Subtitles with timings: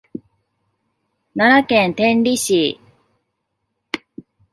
[1.35, 2.79] 奈良県天理市